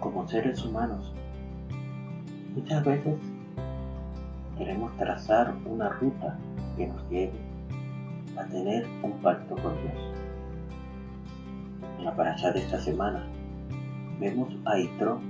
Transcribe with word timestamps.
como 0.00 0.26
seres 0.28 0.64
humanos, 0.64 1.12
muchas 2.54 2.84
veces 2.84 3.18
queremos 4.56 4.96
trazar 4.96 5.54
una 5.64 5.88
ruta 5.88 6.36
que 6.76 6.86
nos 6.86 7.08
lleve 7.08 7.32
a 8.36 8.44
tener 8.44 8.86
un 9.02 9.12
pacto 9.22 9.54
con 9.56 9.74
Dios. 9.82 10.14
En 11.98 12.04
la 12.04 12.14
paracha 12.14 12.52
de 12.52 12.60
esta 12.60 12.78
semana 12.78 13.24
vemos 14.20 14.54
a 14.64 14.78
Itro 14.78 15.20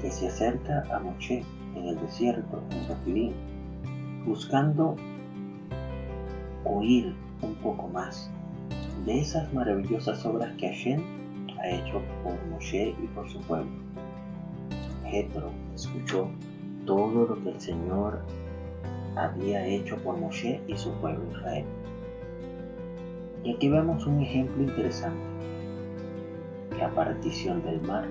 que 0.00 0.10
se 0.10 0.28
acerca 0.28 0.84
a 0.94 0.98
Moshe 0.98 1.44
en 1.76 1.86
el 1.86 2.00
desierto, 2.00 2.62
en 2.70 2.88
Refidim, 2.88 3.32
buscando 4.26 4.96
oír 6.64 7.14
un 7.42 7.54
poco 7.56 7.88
más 7.88 8.30
de 9.06 9.20
esas 9.20 9.52
maravillosas 9.52 10.24
obras 10.26 10.52
que 10.56 10.68
Hashem 10.68 11.21
ha 11.62 11.68
hecho 11.68 12.02
por 12.24 12.34
Moshe 12.50 12.94
y 13.02 13.06
por 13.14 13.28
su 13.30 13.40
pueblo. 13.40 13.70
Jetro 15.04 15.50
escuchó 15.74 16.28
todo 16.86 17.26
lo 17.26 17.42
que 17.42 17.50
el 17.50 17.60
Señor 17.60 18.20
había 19.14 19.64
hecho 19.64 19.96
por 19.98 20.16
Moshe 20.16 20.60
y 20.66 20.76
su 20.76 20.90
pueblo 20.94 21.22
Israel. 21.30 21.64
Y 23.44 23.54
aquí 23.54 23.68
vemos 23.68 24.06
un 24.06 24.20
ejemplo 24.22 24.62
interesante. 24.62 25.20
La 26.78 26.90
partición 26.90 27.62
del 27.62 27.80
mar, 27.82 28.06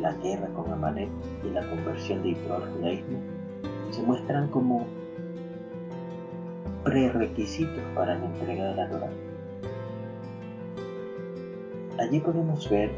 la 0.00 0.12
guerra 0.14 0.48
con 0.48 0.72
Amalek 0.72 1.10
y 1.44 1.50
la 1.50 1.68
conversión 1.68 2.22
de 2.22 2.30
Yitro 2.30 2.56
al 2.56 2.72
judaísmo 2.72 3.18
se 3.90 4.02
muestran 4.02 4.48
como 4.48 4.86
prerequisitos 6.84 7.82
para 7.94 8.16
la 8.18 8.24
entrega 8.24 8.64
de 8.66 8.74
la 8.76 8.88
Torah. 8.88 9.25
Allí 11.98 12.20
podemos 12.20 12.68
ver, 12.68 12.90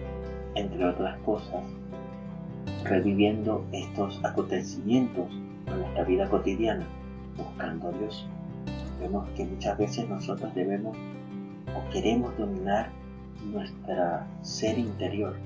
entre 0.54 0.84
otras 0.84 1.18
cosas, 1.20 1.62
reviviendo 2.84 3.64
estos 3.72 4.20
acontecimientos 4.24 5.26
en 5.66 5.80
nuestra 5.80 6.04
vida 6.04 6.28
cotidiana, 6.28 6.86
buscando 7.36 7.88
a 7.88 7.92
Dios. 7.92 8.26
Vemos 9.00 9.28
que 9.30 9.44
muchas 9.44 9.78
veces 9.78 10.08
nosotros 10.08 10.54
debemos 10.54 10.96
o 11.76 11.92
queremos 11.92 12.36
dominar 12.36 12.90
nuestra 13.52 14.26
ser 14.42 14.78
interior, 14.78 15.36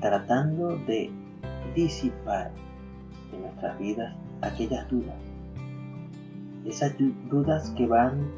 tratando 0.00 0.76
de 0.86 1.10
disipar 1.74 2.50
de 3.30 3.38
nuestras 3.38 3.78
vidas 3.78 4.14
aquellas 4.42 4.88
dudas 4.90 5.14
esas 6.66 6.94
dudas 7.28 7.70
que 7.76 7.86
van 7.86 8.32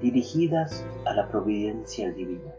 dirigidas 0.00 0.84
a 1.06 1.14
la 1.14 1.28
providencia 1.28 2.10
divina. 2.12 2.52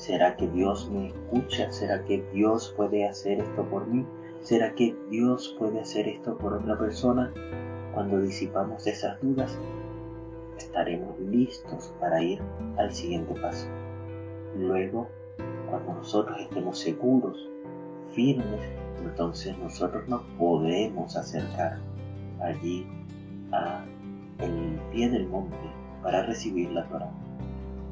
¿Será 0.00 0.34
que 0.34 0.48
Dios 0.48 0.88
me 0.90 1.08
escucha? 1.08 1.70
¿Será 1.70 2.02
que 2.06 2.24
Dios 2.32 2.72
puede 2.74 3.06
hacer 3.06 3.38
esto 3.38 3.68
por 3.68 3.86
mí? 3.86 4.06
¿Será 4.40 4.74
que 4.74 4.96
Dios 5.10 5.54
puede 5.58 5.78
hacer 5.78 6.08
esto 6.08 6.38
por 6.38 6.54
otra 6.54 6.78
persona? 6.78 7.30
Cuando 7.92 8.18
disipamos 8.18 8.86
esas 8.86 9.20
dudas, 9.20 9.58
estaremos 10.56 11.20
listos 11.20 11.92
para 12.00 12.22
ir 12.22 12.40
al 12.78 12.90
siguiente 12.94 13.34
paso. 13.42 13.68
Luego, 14.56 15.06
cuando 15.68 15.92
nosotros 15.92 16.38
estemos 16.40 16.78
seguros, 16.78 17.50
firmes, 18.14 18.62
entonces 19.02 19.58
nosotros 19.58 20.08
nos 20.08 20.22
podemos 20.38 21.14
acercar 21.14 21.78
allí 22.40 22.86
a 23.52 23.84
el 24.38 24.80
pie 24.92 25.10
del 25.10 25.28
monte 25.28 25.70
para 26.02 26.24
recibir 26.24 26.70
la 26.70 26.88
Torah. 26.88 27.12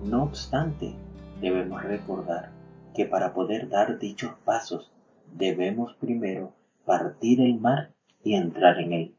No 0.06 0.22
obstante, 0.22 0.94
debemos 1.40 1.82
recordar 1.82 2.50
que 2.94 3.04
para 3.06 3.32
poder 3.32 3.68
dar 3.68 3.98
dichos 3.98 4.32
pasos 4.44 4.90
debemos 5.32 5.94
primero 5.94 6.52
partir 6.84 7.40
el 7.40 7.60
mar 7.60 7.92
y 8.24 8.34
entrar 8.34 8.78
en 8.80 8.92
él. 8.92 9.14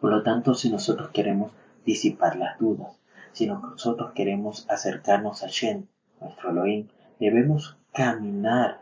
Por 0.00 0.10
lo 0.10 0.22
tanto, 0.22 0.54
si 0.54 0.70
nosotros 0.70 1.10
queremos 1.10 1.52
disipar 1.84 2.36
las 2.36 2.58
dudas, 2.58 2.98
si 3.32 3.46
nosotros 3.46 4.12
queremos 4.12 4.68
acercarnos 4.68 5.42
a 5.42 5.48
Shen, 5.48 5.88
nuestro 6.20 6.50
Elohim, 6.50 6.88
debemos 7.18 7.76
caminar, 7.92 8.80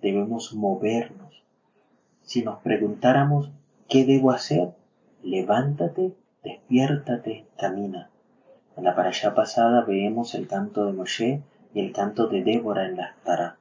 debemos 0.00 0.54
movernos. 0.54 1.42
Si 2.22 2.42
nos 2.42 2.60
preguntáramos 2.60 3.50
qué 3.88 4.04
debo 4.04 4.30
hacer, 4.30 4.74
levántate, 5.22 6.14
despiértate, 6.44 7.46
camina. 7.58 8.10
En 8.78 8.84
la 8.84 8.94
parasha 8.94 9.34
pasada 9.34 9.82
vemos 9.82 10.34
el 10.34 10.46
canto 10.46 10.86
de 10.86 10.92
Moshe 10.92 11.42
y 11.74 11.80
el 11.80 11.92
canto 11.92 12.28
de 12.28 12.42
Débora 12.42 12.86
en 12.86 12.96
la 12.96 13.14
Tara. 13.24 13.58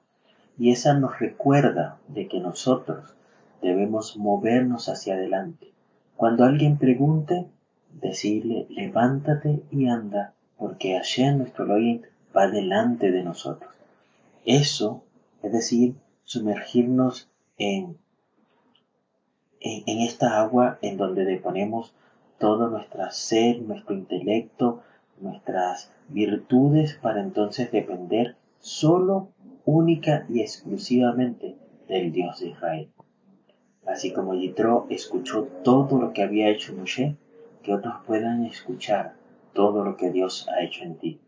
Y 0.57 0.71
esa 0.71 0.93
nos 0.93 1.19
recuerda 1.19 1.97
de 2.07 2.27
que 2.27 2.39
nosotros 2.39 3.15
debemos 3.61 4.15
movernos 4.15 4.87
hacia 4.87 5.15
adelante. 5.15 5.73
Cuando 6.15 6.45
alguien 6.45 6.77
pregunte, 6.77 7.47
decirle, 7.91 8.67
levántate 8.69 9.63
y 9.71 9.87
anda, 9.87 10.33
porque 10.57 10.95
Hashem 10.95 11.39
nuestro 11.39 11.65
Elohim 11.65 12.03
va 12.35 12.47
delante 12.47 13.11
de 13.11 13.23
nosotros. 13.23 13.71
Eso, 14.45 15.03
es 15.43 15.51
decir, 15.51 15.95
sumergirnos 16.23 17.29
en 17.57 17.97
en, 19.59 19.99
esta 20.01 20.39
agua 20.39 20.77
en 20.81 20.97
donde 20.97 21.25
deponemos 21.25 21.93
todo 22.37 22.69
nuestro 22.69 23.09
ser, 23.11 23.61
nuestro 23.61 23.95
intelecto, 23.95 24.83
nuestras 25.19 25.91
virtudes 26.09 26.95
para 27.01 27.21
entonces 27.21 27.71
depender 27.71 28.35
solo, 28.59 29.29
única 29.65 30.25
y 30.29 30.41
exclusivamente 30.41 31.55
del 31.87 32.11
Dios 32.11 32.39
de 32.39 32.49
Israel. 32.49 32.89
Así 33.85 34.11
como 34.11 34.33
Yitro 34.33 34.85
escuchó 34.89 35.47
todo 35.63 35.99
lo 35.99 36.13
que 36.13 36.23
había 36.23 36.49
hecho 36.49 36.73
Moshe, 36.73 37.15
que 37.63 37.73
otros 37.73 37.95
puedan 38.05 38.45
escuchar 38.45 39.15
todo 39.53 39.83
lo 39.83 39.97
que 39.97 40.11
Dios 40.11 40.47
ha 40.49 40.61
hecho 40.61 40.83
en 40.83 40.97
ti. 40.97 41.21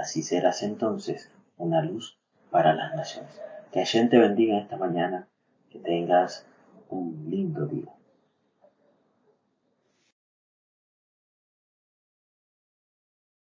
Así 0.00 0.22
serás 0.22 0.62
entonces 0.62 1.30
una 1.56 1.82
luz 1.82 2.18
para 2.50 2.74
las 2.74 2.94
naciones. 2.94 3.40
Que 3.70 3.80
Hashem 3.80 4.08
te 4.08 4.18
bendiga 4.18 4.58
esta 4.58 4.76
mañana, 4.76 5.28
que 5.70 5.78
tengas 5.78 6.46
un 6.88 7.26
lindo 7.28 7.66
día. 7.66 7.90